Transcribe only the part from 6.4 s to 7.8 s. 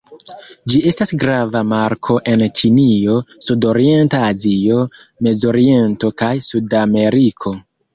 Sudameriko.